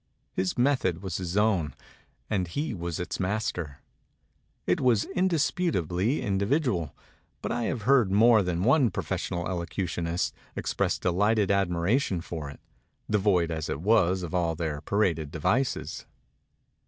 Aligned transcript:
His 0.33 0.57
method 0.57 1.03
was 1.03 1.17
his 1.17 1.37
own; 1.37 1.75
and 2.27 2.47
he 2.47 2.73
was 2.73 2.99
its 2.99 3.19
master. 3.19 3.81
It 4.65 4.81
was 4.81 5.03
indisputably 5.05 6.23
individual; 6.23 6.95
but 7.43 7.51
I 7.51 7.65
have 7.65 7.83
heard 7.83 8.11
more 8.11 8.41
than 8.41 8.63
one 8.63 8.89
professional 8.89 9.47
elocutionist 9.47 10.33
express 10.55 10.97
delighted 10.97 11.51
admiration 11.51 12.19
for 12.19 12.49
it, 12.49 12.59
devoid 13.11 13.51
as 13.51 13.69
it 13.69 13.79
was 13.79 14.23
of 14.23 14.33
all 14.33 14.55
their 14.55 14.81
paraded 14.81 15.29
devices. 15.29 16.07